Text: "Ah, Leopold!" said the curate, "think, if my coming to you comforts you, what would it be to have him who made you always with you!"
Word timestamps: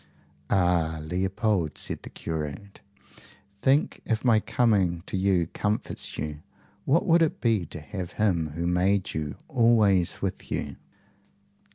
"Ah, 0.49 0.97
Leopold!" 0.99 1.77
said 1.77 2.01
the 2.01 2.09
curate, 2.09 2.81
"think, 3.61 4.01
if 4.03 4.25
my 4.25 4.39
coming 4.39 5.03
to 5.05 5.15
you 5.15 5.45
comforts 5.53 6.17
you, 6.17 6.41
what 6.85 7.05
would 7.05 7.21
it 7.21 7.39
be 7.39 7.67
to 7.67 7.79
have 7.79 8.13
him 8.13 8.53
who 8.55 8.65
made 8.65 9.13
you 9.13 9.35
always 9.47 10.19
with 10.19 10.51
you!" 10.51 10.75